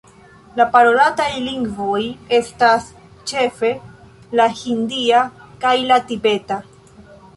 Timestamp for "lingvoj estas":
1.47-2.87